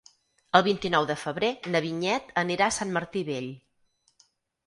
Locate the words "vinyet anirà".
1.85-2.69